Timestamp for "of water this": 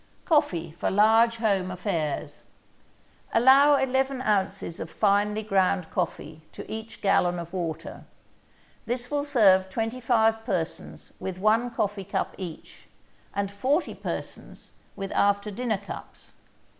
7.37-9.11